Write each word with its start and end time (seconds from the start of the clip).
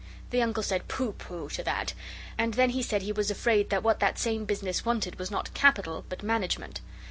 The 0.31 0.41
Uncle 0.41 0.63
said, 0.63 0.87
'Pooh, 0.87 1.11
pooh!' 1.11 1.47
to 1.49 1.61
that, 1.61 1.93
and 2.35 2.55
then 2.55 2.71
he 2.71 2.81
said 2.81 3.03
he 3.03 3.11
was 3.11 3.29
afraid 3.29 3.69
that 3.69 3.83
what 3.83 3.99
that 3.99 4.17
same 4.17 4.45
business 4.45 4.83
wanted 4.83 5.19
was 5.19 5.29
not 5.29 5.53
capital 5.53 6.05
but 6.09 6.23
management. 6.23 6.81